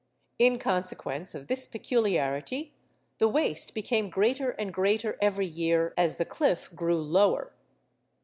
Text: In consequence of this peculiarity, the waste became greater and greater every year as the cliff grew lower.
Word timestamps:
In 0.39 0.57
consequence 0.57 1.35
of 1.35 1.45
this 1.45 1.67
peculiarity, 1.67 2.73
the 3.19 3.27
waste 3.27 3.75
became 3.75 4.09
greater 4.09 4.49
and 4.49 4.73
greater 4.73 5.15
every 5.21 5.45
year 5.45 5.93
as 5.95 6.17
the 6.17 6.25
cliff 6.25 6.71
grew 6.73 6.99
lower. 6.99 7.53